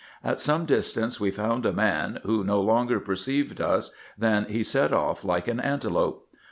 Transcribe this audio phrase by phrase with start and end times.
[0.23, 4.91] At some distance we saw a man, who no sooner perceived us than he set
[4.91, 6.27] off like an antelope.